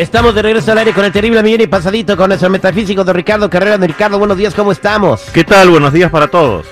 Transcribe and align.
Estamos 0.00 0.34
de 0.34 0.40
regreso 0.40 0.72
al 0.72 0.78
aire 0.78 0.94
con 0.94 1.04
el 1.04 1.12
terrible 1.12 1.42
millón 1.42 1.60
y 1.60 1.66
pasadito 1.66 2.16
con 2.16 2.28
nuestro 2.28 2.48
metafísico 2.48 3.04
de 3.04 3.12
Ricardo 3.12 3.50
Carrera. 3.50 3.76
Don 3.76 3.86
Ricardo, 3.86 4.18
buenos 4.18 4.38
días, 4.38 4.54
¿cómo 4.54 4.72
estamos? 4.72 5.20
¿Qué 5.34 5.44
tal? 5.44 5.68
Buenos 5.68 5.92
días 5.92 6.10
para 6.10 6.26
todos. 6.26 6.66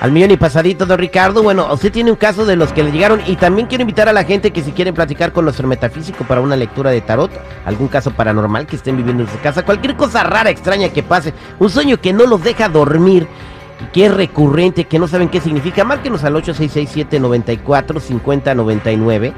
Al 0.00 0.12
millón 0.12 0.30
y 0.30 0.38
pasadito, 0.38 0.86
don 0.86 0.96
Ricardo. 0.96 1.42
Bueno, 1.42 1.70
usted 1.70 1.92
tiene 1.92 2.10
un 2.10 2.16
caso 2.16 2.46
de 2.46 2.56
los 2.56 2.72
que 2.72 2.82
le 2.82 2.90
llegaron 2.90 3.20
y 3.26 3.36
también 3.36 3.68
quiero 3.68 3.82
invitar 3.82 4.08
a 4.08 4.14
la 4.14 4.24
gente 4.24 4.50
que 4.50 4.62
si 4.62 4.72
quieren 4.72 4.94
platicar 4.94 5.30
con 5.30 5.44
nuestro 5.44 5.68
metafísico 5.68 6.24
para 6.24 6.40
una 6.40 6.56
lectura 6.56 6.90
de 6.90 7.02
tarot, 7.02 7.30
algún 7.66 7.88
caso 7.88 8.12
paranormal 8.12 8.66
que 8.66 8.76
estén 8.76 8.96
viviendo 8.96 9.24
en 9.24 9.28
su 9.28 9.38
casa, 9.40 9.62
cualquier 9.62 9.94
cosa 9.94 10.22
rara, 10.22 10.48
extraña 10.48 10.88
que 10.88 11.02
pase, 11.02 11.34
un 11.58 11.68
sueño 11.68 12.00
que 12.00 12.14
no 12.14 12.24
los 12.24 12.42
deja 12.42 12.70
dormir 12.70 13.28
que 13.92 14.06
es 14.06 14.14
recurrente, 14.14 14.84
que 14.84 14.98
no 14.98 15.06
saben 15.06 15.28
qué 15.28 15.42
significa, 15.42 15.84
márquenos 15.84 16.24
al 16.24 16.32
8667-945099. 16.36 19.34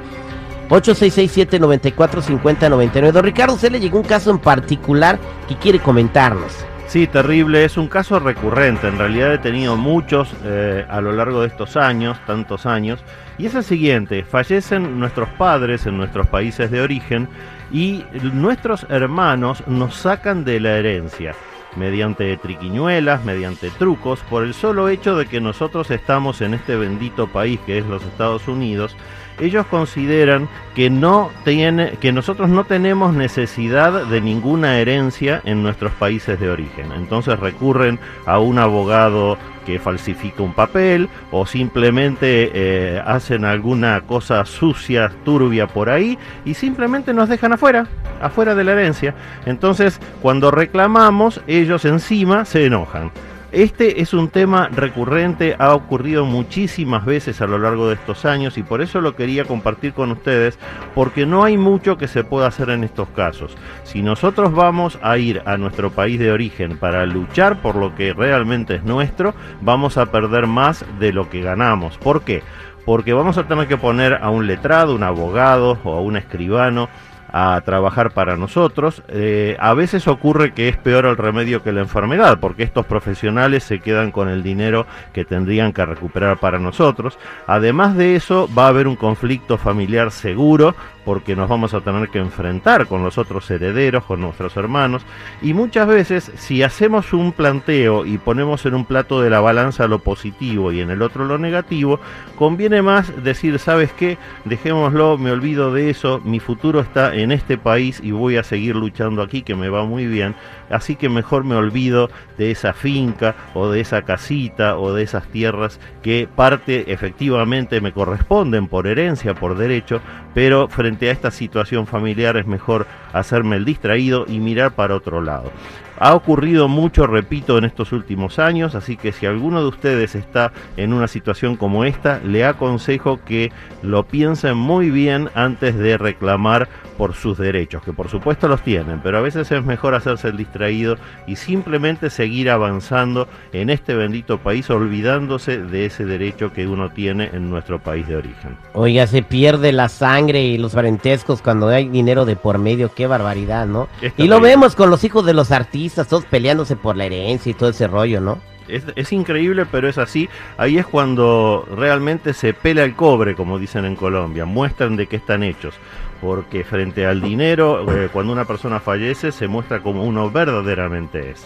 8667-945099. 0.73 3.12
Don 3.12 3.25
Ricardo, 3.25 3.55
usted 3.55 3.73
le 3.73 3.81
llegó 3.81 3.98
un 3.98 4.05
caso 4.05 4.31
en 4.31 4.39
particular 4.39 5.19
que 5.47 5.56
quiere 5.56 5.79
comentarnos. 5.79 6.64
Sí, 6.87 7.06
terrible. 7.06 7.64
Es 7.64 7.77
un 7.77 7.89
caso 7.89 8.19
recurrente. 8.19 8.89
En 8.89 8.97
realidad 8.98 9.34
he 9.34 9.39
tenido 9.39 9.77
muchos 9.77 10.33
eh, 10.45 10.87
a 10.89 11.03
lo 11.03 11.12
largo 11.12 11.42
de 11.42 11.48
estos 11.48 11.77
años, 11.77 12.17
tantos 12.27 12.64
años. 12.67 13.05
Y 13.39 13.47
es 13.47 13.55
el 13.55 13.64
siguiente. 13.64 14.25
Fallecen 14.25 14.98
nuestros 14.98 15.29
padres 15.31 15.87
en 15.87 15.97
nuestros 15.98 16.27
países 16.27 16.70
de 16.70 16.81
origen 16.81 17.29
y 17.70 18.05
nuestros 18.34 18.86
hermanos 18.89 19.62
nos 19.67 19.95
sacan 19.95 20.45
de 20.45 20.61
la 20.61 20.79
herencia 20.79 21.34
mediante 21.77 22.37
triquiñuelas, 22.37 23.25
mediante 23.25 23.70
trucos, 23.70 24.20
por 24.31 24.45
el 24.45 24.55
solo 24.55 24.89
hecho 24.89 25.17
de 25.17 25.27
que 25.27 25.41
nosotros 25.41 25.91
estamos 25.91 26.41
en 26.41 26.55
este 26.55 26.77
bendito 26.77 27.29
país 27.29 27.59
que 27.67 27.79
es 27.79 27.87
los 27.87 28.03
Estados 28.03 28.48
Unidos 28.48 28.97
ellos 29.41 29.67
consideran 29.67 30.48
que 30.75 30.91
no 30.91 31.31
tiene, 31.45 31.92
que 32.01 32.12
nosotros 32.12 32.48
no 32.48 32.64
tenemos 32.64 33.14
necesidad 33.14 34.06
de 34.06 34.20
ninguna 34.20 34.79
herencia 34.79 35.41
en 35.45 35.62
nuestros 35.62 35.92
países 35.92 36.39
de 36.39 36.51
origen. 36.51 36.92
Entonces 36.92 37.39
recurren 37.39 37.98
a 38.27 38.39
un 38.39 38.59
abogado 38.59 39.39
que 39.67 39.79
falsifica 39.79 40.42
un 40.42 40.55
papel 40.55 41.09
o 41.31 41.47
simplemente 41.47 42.51
eh, 42.53 43.03
hacen 43.05 43.45
alguna 43.45 44.01
cosa 44.03 44.45
sucia, 44.45 45.12
turbia 45.25 45.67
por 45.67 45.89
ahí 45.89 46.19
y 46.45 46.55
simplemente 46.55 47.14
nos 47.14 47.29
dejan 47.29 47.53
afuera, 47.53 47.86
afuera 48.23 48.55
de 48.55 48.65
la 48.65 48.73
herencia. 48.73 49.15
Entonces, 49.47 50.01
cuando 50.20 50.51
reclamamos, 50.51 51.41
ellos 51.47 51.84
encima 51.84 52.45
se 52.45 52.67
enojan. 52.67 53.11
Este 53.53 54.01
es 54.01 54.14
un 54.14 54.31
tema 54.31 54.70
recurrente, 54.75 55.56
ha 55.59 55.75
ocurrido 55.75 56.25
muchísimas 56.25 57.05
veces 57.05 57.42
a 57.42 57.47
lo 57.47 57.59
largo 57.59 57.87
de 57.87 57.97
estos 57.97 58.25
años 58.25 58.56
y 58.56 58.62
por 58.62 58.81
eso 58.81 59.03
lo 59.03 59.14
quería 59.14 59.45
compartir 59.45 59.92
con 59.92 60.11
ustedes, 60.11 60.59
porque 60.95 61.27
no 61.27 61.45
hay 61.45 61.58
mucho 61.58 61.98
que 61.98 62.08
se 62.08 62.24
pueda 62.24 62.46
hacer 62.46 62.70
en 62.70 62.83
estos 62.83 63.08
casos. 63.08 63.55
Si 63.85 64.01
nosotros 64.01 64.55
vamos 64.55 64.98
a 65.02 65.19
ir 65.19 65.42
a 65.45 65.58
nuestro 65.58 65.91
país 65.91 66.19
de 66.19 66.33
origen 66.33 66.79
para 66.79 67.05
luchar 67.05 67.61
por 67.61 67.77
lo 67.77 67.95
que 67.95 68.14
realmente 68.14 68.77
es 68.77 68.85
nuestro, 68.85 69.35
vamos 69.61 69.98
a 69.98 70.07
perder 70.07 70.46
más 70.46 70.86
de 70.98 71.13
lo 71.13 71.29
que 71.29 71.42
ganamos. 71.42 71.98
¿Por 71.98 72.23
qué? 72.23 72.42
Porque 72.86 73.13
vamos 73.13 73.36
a 73.36 73.46
tener 73.46 73.69
que 73.69 73.77
poner 73.77 74.14
a 74.14 74.30
un 74.30 74.46
letrado, 74.46 74.95
un 74.95 75.02
abogado 75.02 75.79
o 75.85 75.95
a 75.95 76.01
un 76.01 76.17
escribano 76.17 76.89
a 77.33 77.61
trabajar 77.65 78.13
para 78.13 78.37
nosotros. 78.37 79.03
Eh, 79.09 79.57
a 79.59 79.75
veces 79.75 80.07
ocurre 80.07 80.53
que 80.53 80.69
es 80.69 80.77
peor 80.77 81.07
el 81.07 81.17
remedio 81.17 81.63
que 81.63 81.73
la 81.73 81.81
enfermedad, 81.81 82.39
porque 82.41 82.63
estos 82.63 82.87
profesionales 82.87 83.65
se 83.65 83.81
quedan 83.81 84.11
con 84.11 84.29
el 84.29 84.43
dinero 84.43 84.87
que 85.13 85.25
tendrían 85.25 85.73
que 85.73 85.87
recuperar 85.87 86.39
para 86.39 86.59
nosotros. 86.59 87.19
Además 87.47 87.97
de 87.97 88.17
eso, 88.17 88.48
va 88.57 88.67
a 88.67 88.69
haber 88.69 88.87
un 88.87 88.97
conflicto 88.97 89.57
familiar 89.57 90.11
seguro, 90.11 90.75
porque 91.05 91.35
nos 91.35 91.48
vamos 91.48 91.75
a 91.75 91.81
tener 91.81 92.09
que 92.11 92.19
enfrentar 92.19 92.87
con 92.87 93.03
los 93.03 93.19
otros 93.19 93.51
herederos, 93.51 94.05
con 94.05 94.20
nuestros 94.20 94.57
hermanos. 94.57 95.03
Y 95.41 95.55
muchas 95.55 95.89
veces, 95.89 96.31
si 96.37 96.63
hacemos 96.63 97.13
un 97.13 97.33
planteo 97.33 98.07
y 98.07 98.19
ponemos 98.19 98.67
en 98.67 98.75
un 98.75 98.85
plato 98.85 99.20
de 99.20 99.31
la 99.31 99.41
balanza 99.41 99.89
lo 99.89 99.99
positivo 99.99 100.70
y 100.70 100.81
en 100.81 100.91
el 100.91 101.03
otro 101.03 101.25
lo 101.25 101.39
negativo, 101.39 101.99
conviene 102.37 102.83
más 102.83 103.25
decir, 103.25 103.59
¿sabes 103.59 103.93
qué? 103.93 104.19
Dejémoslo, 104.45 105.19
me 105.19 105.33
olvido 105.33 105.73
de 105.73 105.91
eso, 105.91 106.20
mi 106.25 106.41
futuro 106.41 106.81
está 106.81 107.14
en 107.14 107.21
este 107.30 107.58
país 107.58 108.00
y 108.02 108.10
voy 108.10 108.36
a 108.36 108.42
seguir 108.42 108.74
luchando 108.74 109.22
aquí, 109.22 109.42
que 109.42 109.55
me 109.55 109.68
va 109.68 109.84
muy 109.84 110.06
bien. 110.06 110.34
Así 110.70 110.96
que 110.96 111.08
mejor 111.08 111.44
me 111.44 111.55
olvido 111.55 112.10
de 112.38 112.50
esa 112.50 112.72
finca 112.72 113.36
o 113.55 113.68
de 113.68 113.80
esa 113.80 114.02
casita 114.02 114.78
o 114.78 114.92
de 114.92 115.02
esas 115.02 115.28
tierras 115.28 115.78
que 116.02 116.28
parte 116.34 116.92
efectivamente 116.92 117.80
me 117.80 117.92
corresponden 117.92 118.66
por 118.66 118.86
herencia, 118.86 119.34
por 119.34 119.56
derecho, 119.56 120.00
pero 120.35 120.69
frente 120.69 121.09
a 121.09 121.13
esta 121.13 121.31
situación 121.31 121.87
familiar 121.87 122.37
es 122.37 122.47
mejor 122.47 122.87
hacerme 123.13 123.57
el 123.57 123.65
distraído 123.65 124.25
y 124.29 124.39
mirar 124.41 124.75
para 124.75 124.95
otro 124.95 125.20
lado. 125.20 125.51
Ha 125.98 126.17
ocurrido 126.17 126.67
mucho, 126.67 127.07
repito, 127.07 127.59
en 127.59 127.65
estos 127.65 127.93
últimos 127.93 128.41
años, 128.41 128.75
así 128.75 128.97
que 128.97 129.12
si 129.12 129.26
alguno 129.26 129.61
de 129.61 129.69
ustedes 129.69 130.17
está 130.17 130.53
en 130.76 130.93
una 130.93 131.06
situación 131.06 131.55
como 131.55 131.85
esta, 131.85 132.19
le 132.25 132.44
aconsejo 132.44 133.20
que 133.25 133.53
lo 133.82 134.05
piensen 134.09 134.56
muy 134.56 134.91
bien 134.91 135.29
antes 135.35 135.76
de 135.79 135.97
reclamar 135.99 136.69
por 136.99 137.14
sus 137.14 137.38
derechos, 137.38 137.82
que 137.82 137.93
por 137.93 138.09
supuesto 138.09 138.49
los 138.49 138.62
tienen, 138.62 139.00
pero 139.03 139.19
a 139.19 139.20
veces 139.20 139.50
es 139.53 139.64
mejor 139.64 139.94
hacerse 139.94 140.29
el 140.29 140.37
distraído 140.37 140.97
y 141.26 141.37
simplemente 141.37 142.11
seguir 142.11 142.50
avanzando 142.50 143.29
en 143.53 143.70
este 143.70 143.94
bendito 143.94 144.38
país 144.38 144.70
olvidándose 144.70 145.59
de 145.59 145.87
ese 145.87 146.05
derecho 146.05 146.53
que 146.53 146.67
uno 146.67 146.91
tiene 146.91 147.31
en 147.32 147.50
nuestro 147.50 147.81
país 147.81 148.06
de 148.09 148.17
origen. 148.17 148.56
Oiga, 148.75 149.06
se 149.06 149.23
pierde 149.23 149.73
la 149.73 149.88
sangre 149.88 150.21
y 150.28 150.58
los 150.58 150.72
parentescos 150.72 151.43
cuando 151.43 151.69
hay 151.69 151.88
dinero 151.88 152.25
de 152.25 152.37
por 152.37 152.58
medio, 152.58 152.93
qué 152.94 153.06
barbaridad, 153.06 153.66
¿no? 153.66 153.88
y 154.16 154.28
lo 154.28 154.40
vemos 154.40 154.75
con 154.75 154.90
los 154.90 155.05
hijos 155.05 155.26
de 155.26 155.34
los 155.34 155.50
artistas 155.50 156.08
todos 156.08 156.25
peleándose 156.25 156.76
por 156.76 156.96
la 156.96 157.05
herencia 157.05 157.50
y 157.50 157.55
todo 157.55 157.70
ese 157.70 157.87
rollo, 157.87 158.20
¿no? 158.20 158.38
Es, 158.69 159.12
increíble, 159.12 159.66
pero 159.66 159.88
es 159.88 159.99
así. 159.99 160.28
Ahí 160.56 160.78
es 160.78 160.87
cuando 160.87 161.66
realmente 161.76 162.32
se 162.32 162.55
pela 162.55 162.84
el 162.84 162.94
cobre, 162.94 163.34
como 163.34 163.58
dicen 163.58 163.84
en 163.84 163.96
Colombia. 163.96 164.46
Muestran 164.46 164.96
de 164.96 165.08
qué 165.08 165.16
están 165.16 165.43
hechos. 165.43 165.75
Porque 166.20 166.62
frente 166.64 167.04
al 167.04 167.20
dinero, 167.20 167.84
eh, 167.93 168.08
cuando 168.12 168.32
una 168.32 168.46
persona 168.46 168.81
fallece, 168.81 169.32
se 169.32 169.49
muestra 169.49 169.82
como 169.82 170.04
uno 170.04 170.31
verdaderamente 170.31 171.31
es. 171.31 171.44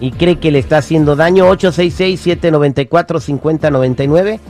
y 0.01 0.13
cree 0.13 0.39
que 0.39 0.51
le 0.51 0.59
está 0.59 0.79
haciendo 0.79 1.15
daño, 1.15 1.53
866-794-5099. 1.53 4.41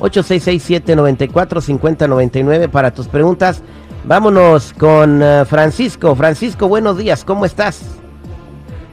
866-794-5099 0.00 2.68
para 2.68 2.90
tus 2.90 3.08
preguntas. 3.08 3.62
Vámonos 4.04 4.74
con 4.74 5.22
uh, 5.22 5.46
Francisco. 5.46 6.14
Francisco, 6.14 6.68
buenos 6.68 6.98
días, 6.98 7.24
¿cómo 7.24 7.46
estás? 7.46 7.96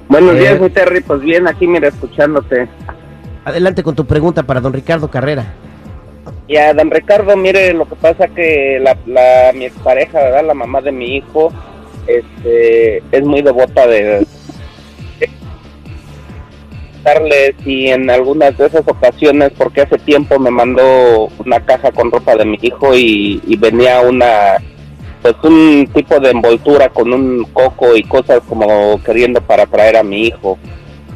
Buenos 0.07 0.39
días, 0.39 0.57
mi 0.57 0.69
Terry. 0.69 1.01
Pues 1.01 1.19
bien, 1.19 1.49
aquí 1.49 1.67
mira, 1.67 1.89
escuchándote. 1.89 2.69
Adelante 3.43 3.83
con 3.83 3.93
tu 3.93 4.05
pregunta 4.05 4.43
para 4.43 4.61
don 4.61 4.71
Ricardo 4.71 5.11
Carrera. 5.11 5.53
Ya, 6.51 6.74
don 6.74 6.92
Ricardo, 6.92 7.38
mire, 7.38 7.74
lo 7.74 7.88
que 7.88 7.95
pasa 7.95 8.27
que 8.27 8.77
la, 8.81 8.98
la 9.06 9.53
mi 9.53 9.63
expareja, 9.63 10.19
¿verdad? 10.19 10.48
La 10.48 10.53
mamá 10.53 10.81
de 10.81 10.92
mi 10.92 11.15
hijo, 11.15 11.53
este, 12.07 12.98
es 13.09 13.24
muy 13.24 13.42
devota 13.42 13.88
de, 13.88 14.27
darle 17.03 17.56
si 17.63 17.88
en 17.88 18.09
algunas 18.09 18.57
de 18.57 18.68
esas 18.68 18.86
ocasiones, 18.86 19.51
porque 19.57 19.81
hace 19.81 19.98
tiempo 19.98 20.39
me 20.39 20.51
mandó 20.51 21.30
una 21.45 21.59
caja 21.62 21.92
con 21.94 22.12
ropa 22.12 22.36
de 22.36 22.45
mi 22.45 22.57
hijo 22.62 22.95
y, 22.95 23.42
venía 23.57 24.01
una, 24.01 24.57
pues 25.21 25.36
un 25.44 25.88
tipo 25.94 26.19
de 26.19 26.31
envoltura 26.31 26.89
con 26.89 27.13
un 27.13 27.45
coco 27.53 27.95
y 27.95 28.03
cosas 28.03 28.42
como 28.48 29.01
queriendo 29.03 29.42
para 29.42 29.65
traer 29.65 29.98
a 29.98 30.03
mi 30.03 30.27
hijo. 30.27 30.57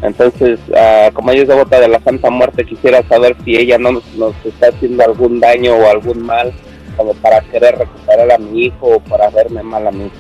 Entonces, 0.01 0.59
uh, 0.69 1.13
como 1.13 1.31
ella 1.31 1.43
es 1.43 1.47
devota 1.47 1.79
de 1.79 1.87
la 1.87 1.99
Santa 2.01 2.29
Muerte, 2.29 2.65
quisiera 2.65 3.01
saber 3.07 3.35
si 3.43 3.55
ella 3.55 3.77
no 3.77 4.01
nos 4.17 4.35
está 4.45 4.67
haciendo 4.67 5.03
algún 5.03 5.39
daño 5.39 5.75
o 5.75 5.89
algún 5.89 6.25
mal, 6.25 6.53
como 6.97 7.13
para 7.15 7.41
querer 7.41 7.77
recuperar 7.77 8.31
a 8.31 8.37
mi 8.37 8.65
hijo 8.65 8.87
o 8.87 8.99
para 8.99 9.29
verme 9.29 9.63
mal 9.63 9.87
a 9.87 9.91
mí. 9.91 10.11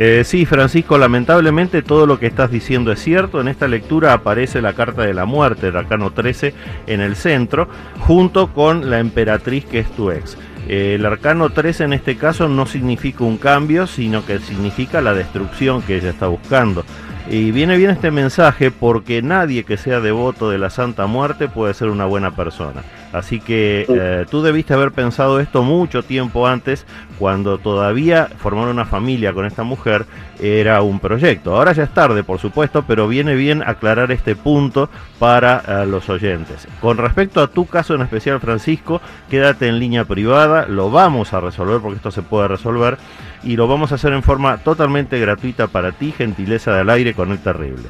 Eh, 0.00 0.22
sí, 0.24 0.46
Francisco, 0.46 0.96
lamentablemente 0.96 1.82
todo 1.82 2.06
lo 2.06 2.20
que 2.20 2.28
estás 2.28 2.52
diciendo 2.52 2.92
es 2.92 3.00
cierto. 3.00 3.40
En 3.40 3.48
esta 3.48 3.66
lectura 3.66 4.12
aparece 4.12 4.62
la 4.62 4.72
carta 4.72 5.02
de 5.02 5.12
la 5.12 5.24
muerte, 5.24 5.68
el 5.68 5.76
arcano 5.76 6.12
13, 6.12 6.54
en 6.86 7.00
el 7.00 7.16
centro, 7.16 7.68
junto 7.98 8.52
con 8.52 8.90
la 8.90 9.00
emperatriz 9.00 9.64
que 9.64 9.80
es 9.80 9.90
tu 9.90 10.12
ex. 10.12 10.38
Eh, 10.68 10.94
el 10.94 11.04
arcano 11.04 11.50
13 11.50 11.84
en 11.84 11.94
este 11.94 12.16
caso 12.16 12.46
no 12.46 12.66
significa 12.66 13.24
un 13.24 13.38
cambio, 13.38 13.88
sino 13.88 14.24
que 14.24 14.38
significa 14.38 15.00
la 15.00 15.14
destrucción 15.14 15.82
que 15.82 15.96
ella 15.96 16.10
está 16.10 16.28
buscando. 16.28 16.84
Y 17.30 17.50
viene 17.50 17.76
bien 17.76 17.90
este 17.90 18.10
mensaje 18.10 18.70
porque 18.70 19.20
nadie 19.20 19.64
que 19.64 19.76
sea 19.76 20.00
devoto 20.00 20.48
de 20.48 20.56
la 20.56 20.70
Santa 20.70 21.06
Muerte 21.06 21.46
puede 21.46 21.74
ser 21.74 21.88
una 21.88 22.06
buena 22.06 22.30
persona. 22.30 22.82
Así 23.12 23.38
que 23.38 23.84
eh, 23.86 24.24
tú 24.30 24.40
debiste 24.40 24.72
haber 24.72 24.92
pensado 24.92 25.38
esto 25.38 25.62
mucho 25.62 26.02
tiempo 26.02 26.46
antes, 26.46 26.86
cuando 27.18 27.58
todavía 27.58 28.30
formar 28.38 28.68
una 28.68 28.86
familia 28.86 29.34
con 29.34 29.44
esta 29.44 29.62
mujer 29.62 30.06
era 30.40 30.80
un 30.80 31.00
proyecto. 31.00 31.54
Ahora 31.54 31.72
ya 31.72 31.82
es 31.82 31.92
tarde, 31.92 32.22
por 32.22 32.38
supuesto, 32.38 32.84
pero 32.86 33.08
viene 33.08 33.34
bien 33.34 33.62
aclarar 33.62 34.10
este 34.10 34.34
punto 34.34 34.88
para 35.18 35.62
eh, 35.68 35.86
los 35.86 36.08
oyentes. 36.08 36.66
Con 36.80 36.96
respecto 36.96 37.42
a 37.42 37.48
tu 37.48 37.66
caso 37.66 37.94
en 37.94 38.00
especial, 38.02 38.40
Francisco, 38.40 39.02
quédate 39.28 39.68
en 39.68 39.78
línea 39.78 40.06
privada, 40.06 40.66
lo 40.66 40.90
vamos 40.90 41.34
a 41.34 41.40
resolver 41.40 41.80
porque 41.80 41.96
esto 41.96 42.10
se 42.10 42.22
puede 42.22 42.48
resolver 42.48 42.96
y 43.42 43.56
lo 43.56 43.66
vamos 43.68 43.92
a 43.92 43.96
hacer 43.96 44.12
en 44.12 44.22
forma 44.22 44.58
totalmente 44.58 45.18
gratuita 45.18 45.68
para 45.68 45.92
ti, 45.92 46.12
gentileza 46.12 46.74
del 46.74 46.90
aire 46.90 47.14
con 47.14 47.30
el 47.30 47.38
terrible. 47.38 47.88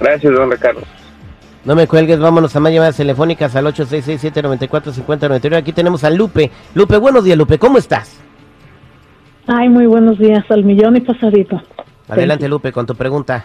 Gracias, 0.00 0.34
don 0.34 0.50
Ricardo. 0.50 0.82
No 1.64 1.76
me 1.76 1.86
cuelgues, 1.86 2.18
vámonos 2.18 2.56
a 2.56 2.60
más 2.60 2.72
llamadas 2.72 2.96
telefónicas 2.96 3.54
al 3.54 3.66
866-794-5099. 3.66 5.56
Aquí 5.56 5.72
tenemos 5.72 6.02
a 6.02 6.10
Lupe. 6.10 6.50
Lupe, 6.74 6.96
buenos 6.96 7.22
días, 7.24 7.38
Lupe, 7.38 7.58
¿cómo 7.58 7.78
estás? 7.78 8.20
Ay, 9.46 9.68
muy 9.68 9.86
buenos 9.86 10.18
días, 10.18 10.44
al 10.50 10.64
millón 10.64 10.96
y 10.96 11.00
pasadito. 11.00 11.62
Adelante, 12.08 12.48
Lupe, 12.48 12.72
con 12.72 12.84
tu 12.84 12.96
pregunta. 12.96 13.44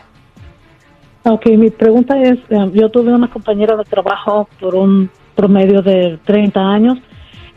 Ok, 1.23 1.45
mi 1.57 1.69
pregunta 1.69 2.19
es, 2.19 2.39
eh, 2.49 2.71
yo 2.73 2.89
tuve 2.89 3.13
una 3.13 3.29
compañera 3.29 3.75
de 3.75 3.83
trabajo 3.83 4.47
por 4.59 4.73
un 4.75 5.11
promedio 5.35 5.81
de 5.81 6.17
30 6.25 6.59
años 6.59 6.97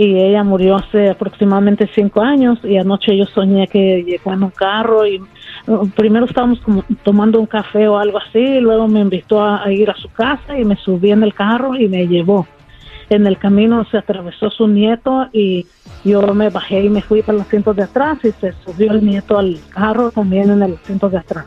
y 0.00 0.18
ella 0.18 0.42
murió 0.42 0.76
hace 0.76 1.10
aproximadamente 1.10 1.86
5 1.94 2.22
años 2.22 2.58
y 2.64 2.78
anoche 2.78 3.14
yo 3.14 3.26
soñé 3.26 3.68
que 3.68 4.02
llegó 4.02 4.32
en 4.32 4.44
un 4.44 4.50
carro 4.50 5.06
y 5.06 5.20
uh, 5.66 5.88
primero 5.90 6.24
estábamos 6.24 6.58
como 6.60 6.82
tomando 7.02 7.38
un 7.38 7.44
café 7.44 7.86
o 7.86 7.98
algo 7.98 8.16
así 8.16 8.38
y 8.38 8.60
luego 8.60 8.88
me 8.88 9.00
invitó 9.00 9.42
a, 9.42 9.62
a 9.62 9.70
ir 9.70 9.90
a 9.90 9.94
su 9.96 10.08
casa 10.08 10.58
y 10.58 10.64
me 10.64 10.76
subí 10.76 11.10
en 11.10 11.22
el 11.22 11.34
carro 11.34 11.76
y 11.76 11.86
me 11.86 12.08
llevó. 12.08 12.46
En 13.10 13.26
el 13.26 13.36
camino 13.36 13.84
se 13.90 13.98
atravesó 13.98 14.48
su 14.48 14.68
nieto 14.68 15.28
y 15.34 15.66
yo 16.02 16.22
me 16.32 16.48
bajé 16.48 16.82
y 16.82 16.88
me 16.88 17.02
fui 17.02 17.20
para 17.20 17.36
el 17.36 17.42
asiento 17.42 17.74
de 17.74 17.82
atrás 17.82 18.20
y 18.22 18.30
se 18.32 18.54
subió 18.64 18.92
el 18.92 19.04
nieto 19.04 19.36
al 19.36 19.60
carro 19.68 20.10
también 20.12 20.48
en 20.48 20.62
el 20.62 20.78
asiento 20.82 21.10
de 21.10 21.18
atrás. 21.18 21.44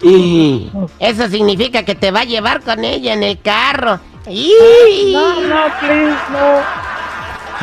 Y 0.00 0.70
eso 1.00 1.28
significa 1.28 1.82
que 1.82 1.94
te 1.94 2.10
va 2.10 2.20
a 2.20 2.24
llevar 2.24 2.62
con 2.62 2.82
ella 2.82 3.12
en 3.12 3.24
el 3.24 3.38
carro. 3.42 4.00
¡Y! 4.26 5.12
No, 5.12 5.42
no, 5.42 5.64
please, 5.80 6.16
no. 6.32 6.93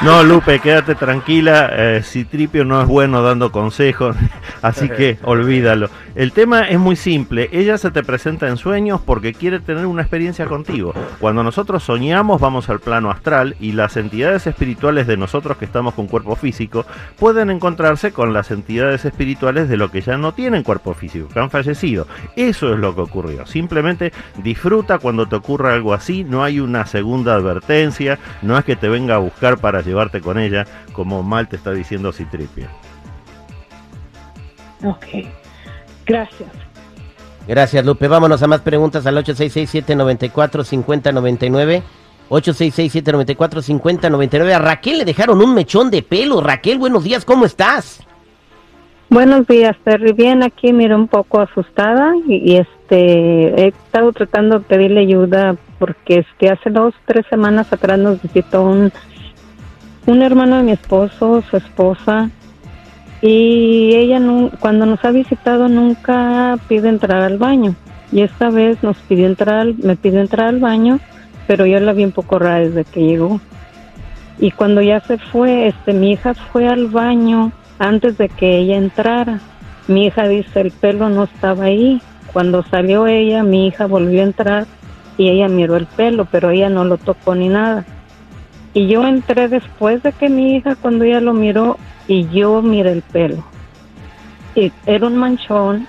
No, 0.03 0.23
Lupe, 0.23 0.59
quédate 0.59 0.95
tranquila. 0.95 1.69
Eh, 1.73 2.01
Citripio 2.03 2.65
no 2.65 2.81
es 2.81 2.87
bueno 2.87 3.21
dando 3.21 3.51
consejos, 3.51 4.15
así 4.61 4.89
que 4.89 5.19
olvídalo. 5.23 5.89
El 6.13 6.33
tema 6.33 6.61
es 6.63 6.77
muy 6.77 6.97
simple. 6.97 7.49
Ella 7.53 7.77
se 7.77 7.89
te 7.89 8.03
presenta 8.03 8.49
en 8.49 8.57
sueños 8.57 8.99
porque 8.99 9.33
quiere 9.33 9.59
tener 9.61 9.85
una 9.85 10.01
experiencia 10.01 10.45
contigo. 10.45 10.93
Cuando 11.19 11.41
nosotros 11.41 11.83
soñamos, 11.83 12.41
vamos 12.41 12.69
al 12.69 12.81
plano 12.81 13.09
astral 13.09 13.55
y 13.61 13.71
las 13.71 13.95
entidades 13.95 14.45
espirituales 14.45 15.07
de 15.07 15.15
nosotros 15.15 15.57
que 15.57 15.65
estamos 15.65 15.93
con 15.93 16.07
cuerpo 16.07 16.35
físico 16.35 16.85
pueden 17.17 17.49
encontrarse 17.49 18.11
con 18.11 18.33
las 18.33 18.51
entidades 18.51 19.05
espirituales 19.05 19.69
de 19.69 19.77
lo 19.77 19.89
que 19.89 20.01
ya 20.01 20.17
no 20.17 20.33
tienen 20.33 20.63
cuerpo 20.63 20.93
físico, 20.93 21.29
que 21.29 21.39
han 21.39 21.49
fallecido. 21.49 22.07
Eso 22.35 22.73
es 22.73 22.79
lo 22.79 22.93
que 22.93 23.01
ocurrió. 23.01 23.45
Simplemente 23.45 24.11
disfruta 24.43 24.99
cuando 24.99 25.27
te 25.27 25.37
ocurra 25.37 25.73
algo 25.73 25.93
así. 25.93 26.25
No 26.25 26.43
hay 26.43 26.59
una 26.59 26.85
segunda 26.85 27.35
advertencia. 27.35 28.19
No 28.41 28.57
es 28.57 28.65
que 28.65 28.75
te 28.75 28.89
venga 28.89 29.15
a 29.15 29.19
buscar 29.19 29.59
para 29.59 29.81
llevarte 29.81 30.19
con 30.19 30.37
ella, 30.37 30.65
como 30.91 31.23
mal 31.23 31.47
te 31.47 31.55
está 31.55 31.71
diciendo 31.71 32.11
Citripio. 32.11 32.67
Ok, 34.83 35.05
gracias. 36.11 36.49
Gracias, 37.47 37.85
Lupe. 37.85 38.07
Vámonos 38.07 38.41
a 38.43 38.47
más 38.47 38.61
preguntas 38.61 39.05
al 39.05 39.17
866-794-5099. 39.17 41.81
866-794-5099. 42.29 44.53
A 44.53 44.59
Raquel 44.59 44.99
le 44.99 45.05
dejaron 45.05 45.41
un 45.41 45.53
mechón 45.53 45.91
de 45.91 46.01
pelo. 46.03 46.39
Raquel, 46.41 46.77
buenos 46.77 47.03
días, 47.03 47.25
¿cómo 47.25 47.45
estás? 47.45 48.07
Buenos 49.09 49.45
días, 49.47 49.75
Terry. 49.83 50.13
Bien, 50.13 50.41
aquí 50.41 50.71
mira 50.71 50.95
un 50.95 51.09
poco 51.09 51.41
asustada 51.41 52.13
y, 52.25 52.53
y, 52.53 52.57
este 52.57 53.61
he 53.61 53.67
estado 53.67 54.13
tratando 54.13 54.59
de 54.59 54.65
pedirle 54.65 55.01
ayuda 55.01 55.57
porque 55.79 56.19
este 56.19 56.49
hace 56.49 56.69
dos, 56.69 56.93
tres 57.05 57.25
semanas 57.29 57.73
atrás 57.73 57.99
nos 57.99 58.21
visitó 58.21 58.63
un, 58.63 58.93
un 60.05 60.21
hermano 60.21 60.55
de 60.57 60.63
mi 60.63 60.71
esposo, 60.71 61.43
su 61.49 61.57
esposa, 61.57 62.29
y 63.21 63.95
ella 63.95 64.19
cuando 64.59 64.85
nos 64.85 65.03
ha 65.05 65.11
visitado 65.11 65.67
nunca 65.67 66.57
pide 66.67 66.89
entrar 66.89 67.21
al 67.21 67.37
baño. 67.37 67.75
Y 68.11 68.21
esta 68.21 68.49
vez 68.49 68.81
nos 68.83 68.97
pidió 68.97 69.27
entrar, 69.27 69.67
me 69.83 69.95
pidió 69.95 70.19
entrar 70.19 70.47
al 70.47 70.59
baño, 70.59 70.99
pero 71.47 71.65
yo 71.65 71.79
la 71.79 71.93
vi 71.93 72.03
un 72.03 72.11
poco 72.11 72.39
rara 72.39 72.59
desde 72.59 72.83
que 72.83 73.01
llegó. 73.01 73.39
Y 74.39 74.51
cuando 74.51 74.81
ya 74.81 74.99
se 75.01 75.17
fue, 75.17 75.67
este, 75.67 75.93
mi 75.93 76.11
hija 76.11 76.33
fue 76.33 76.67
al 76.67 76.87
baño 76.87 77.51
antes 77.77 78.17
de 78.17 78.27
que 78.27 78.57
ella 78.57 78.77
entrara. 78.77 79.39
Mi 79.87 80.07
hija 80.07 80.27
dice, 80.27 80.61
el 80.61 80.71
pelo 80.71 81.09
no 81.09 81.25
estaba 81.25 81.65
ahí. 81.65 82.01
Cuando 82.33 82.63
salió 82.63 83.07
ella, 83.07 83.43
mi 83.43 83.67
hija 83.67 83.85
volvió 83.85 84.21
a 84.21 84.25
entrar 84.25 84.65
y 85.17 85.29
ella 85.29 85.47
miró 85.47 85.75
el 85.75 85.85
pelo, 85.85 86.27
pero 86.31 86.49
ella 86.49 86.69
no 86.69 86.85
lo 86.85 86.97
tocó 86.97 87.35
ni 87.35 87.49
nada. 87.49 87.85
Y 88.73 88.87
yo 88.87 89.05
entré 89.05 89.47
después 89.47 90.01
de 90.01 90.11
que 90.11 90.29
mi 90.29 90.55
hija, 90.55 90.75
cuando 90.75 91.03
ella 91.03 91.21
lo 91.21 91.33
miró, 91.33 91.77
y 92.11 92.27
yo 92.27 92.61
miré 92.61 92.91
el 92.91 93.03
pelo. 93.03 93.41
Y 94.53 94.69
era 94.85 95.07
un 95.07 95.15
manchón, 95.15 95.87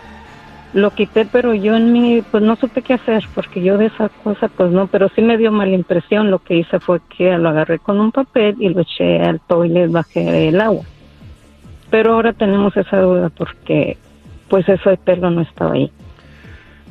lo 0.73 0.93
quité, 0.93 1.27
pero 1.27 1.53
yo 1.53 1.75
en 1.75 1.93
mi, 1.93 2.23
pues 2.23 2.45
no 2.45 2.55
supe 2.55 2.81
qué 2.83 2.95
hacer, 2.95 3.25
porque 3.35 3.61
yo 3.61 3.77
de 3.77 3.87
esa 3.87 4.09
cosa, 4.09 4.47
pues 4.47 4.71
no, 4.71 4.87
pero 4.87 5.09
sí 5.17 5.21
me 5.21 5.37
dio 5.37 5.51
mala 5.51 5.73
impresión. 5.73 6.31
Lo 6.31 6.39
que 6.39 6.59
hice 6.59 6.79
fue 6.79 7.01
que 7.17 7.37
lo 7.39 7.49
agarré 7.49 7.81
con 7.81 7.99
un 7.99 8.13
papel 8.13 8.55
y 8.61 8.69
lo 8.69 8.83
eché 8.83 9.21
al 9.21 9.41
toilet, 9.41 9.91
bajé 9.91 10.47
el 10.47 10.61
agua. 10.61 10.85
Pero 11.91 12.13
ahora 12.13 12.33
tenemos 12.33 12.77
esa 12.77 13.01
duda 13.01 13.29
porque, 13.29 13.97
pues 14.49 14.69
ese 14.69 14.97
pelo 14.99 15.29
no 15.29 15.41
estaba 15.41 15.73
ahí. 15.73 15.91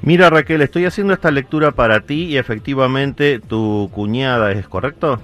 Mira 0.01 0.29
Raquel, 0.29 0.62
estoy 0.62 0.84
haciendo 0.84 1.13
esta 1.13 1.32
lectura 1.32 1.72
para 1.72 2.01
ti 2.01 2.25
y 2.25 2.38
efectivamente 2.38 3.39
tu 3.39 3.89
cuñada 3.94 4.51
es 4.51 4.67
correcto. 4.67 5.22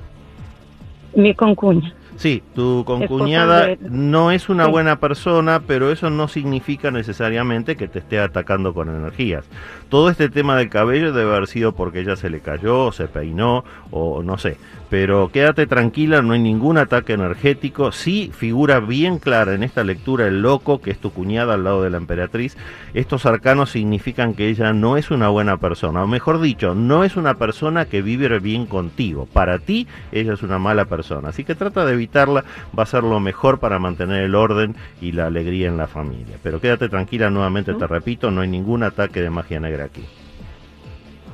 Mi 1.14 1.34
concuña. 1.34 1.94
Sí, 2.18 2.42
tu 2.56 2.84
concuñada 2.86 3.68
de- 3.68 3.78
no 3.90 4.32
es 4.32 4.50
una 4.50 4.66
Sí. 4.66 4.72
buena 4.72 5.00
persona, 5.00 5.62
pero 5.66 5.92
eso 5.92 6.10
no 6.10 6.28
significa 6.28 6.92
necesariamente 6.92 7.76
que 7.76 7.88
te 7.88 8.00
esté 8.00 8.20
atacando 8.20 8.74
con 8.74 8.90
energías. 8.90 9.46
Todo 9.90 10.10
este 10.10 10.28
tema 10.30 10.58
del 10.58 10.70
cabello 10.70 11.14
debe 11.14 11.32
haber 11.36 11.48
sido 11.48 11.74
porque 11.74 12.02
ella 12.02 12.16
se 12.16 12.30
le 12.30 12.40
cayó, 12.42 12.86
o 12.86 12.92
se 12.92 13.08
peinó, 13.08 13.64
o 13.92 14.24
no 14.24 14.38
sé. 14.38 14.58
Pero 14.90 15.30
quédate 15.34 15.68
tranquila, 15.68 16.22
no 16.22 16.34
hay 16.34 16.40
ningún 16.40 16.78
ataque 16.78 17.14
energético. 17.14 17.92
Sí 17.92 18.32
figura 18.34 18.80
bien 18.80 19.20
clara 19.20 19.54
en 19.54 19.62
esta 19.64 19.84
lectura 19.84 20.28
el 20.28 20.42
loco, 20.42 20.82
que 20.82 20.92
es 20.92 20.98
tu 21.00 21.12
cuñada 21.12 21.54
al 21.56 21.66
lado 21.66 21.84
de 21.84 21.90
la 21.90 21.98
emperatriz. 21.98 22.58
Estos 22.94 23.26
arcanos 23.26 23.70
significan 23.70 24.34
que 24.34 24.48
ella 24.48 24.72
no 24.74 24.96
es 24.98 25.12
una 25.12 25.28
buena 25.28 25.58
persona, 25.58 26.04
o 26.04 26.08
mejor 26.08 26.40
dicho, 26.42 26.74
no 26.74 27.04
es 27.04 27.16
una 27.18 27.36
persona 27.36 27.86
que 27.86 28.02
vive 28.02 28.40
bien 28.40 28.66
contigo. 28.66 29.28
Para 29.32 29.60
ti, 29.60 29.88
ella 30.12 30.34
es 30.34 30.42
una 30.42 30.58
mala 30.58 30.86
persona. 30.86 31.30
Así 31.30 31.44
que 31.44 31.54
trata 31.54 31.86
de 31.86 31.96
evitarla, 32.08 32.44
va 32.78 32.84
a 32.84 32.86
ser 32.86 33.04
lo 33.04 33.20
mejor 33.20 33.60
para 33.60 33.80
mantener 33.80 34.24
el 34.24 34.36
orden 34.36 34.76
y 35.02 35.12
la 35.12 35.28
alegría 35.28 35.68
en 35.68 35.78
la 35.78 35.88
familia. 35.88 36.38
Pero 36.42 36.60
quédate 36.60 36.90
tranquila, 36.90 37.30
nuevamente 37.30 37.74
te 37.74 37.88
repito, 37.88 38.32
no 38.32 38.42
hay 38.42 38.48
ningún 38.48 38.84
ataque 38.84 39.22
de 39.22 39.30
magia 39.30 39.60
negra 39.60 39.86
aquí. 39.86 40.04